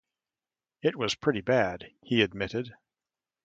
"It 0.81 0.95
was 0.95 1.13
pretty 1.13 1.41
bad," 1.41 1.91
he 2.01 2.23
admitted. 2.23 2.73